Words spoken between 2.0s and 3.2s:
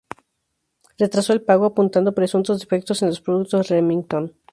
presuntos defectos en